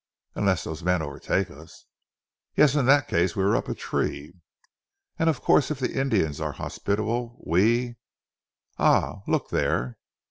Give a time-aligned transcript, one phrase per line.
[0.33, 1.85] "Unless those men overtake us!"
[2.55, 2.73] "Yes!
[2.73, 4.33] In that case we are up a tree."
[5.19, 7.97] "And of course if the Indians are hospitable we
[8.79, 9.21] Ah!
[9.27, 9.99] Look there?"